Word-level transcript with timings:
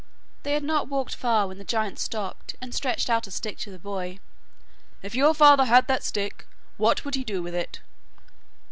They 0.41 0.53
had 0.55 0.63
not 0.63 0.87
walked 0.89 1.13
far 1.15 1.47
when 1.47 1.59
the 1.59 1.63
giant 1.63 1.99
stopped 1.99 2.55
and 2.59 2.73
stretched 2.73 3.07
out 3.07 3.27
a 3.27 3.29
stick 3.29 3.59
to 3.59 3.69
the 3.69 3.77
boy. 3.77 4.17
'If 5.03 5.13
your 5.13 5.35
father 5.35 5.65
had 5.65 5.85
that 5.89 6.03
stick, 6.03 6.47
what 6.77 7.05
would 7.05 7.13
he 7.13 7.23
do 7.23 7.43
with 7.43 7.53
it? 7.53 7.81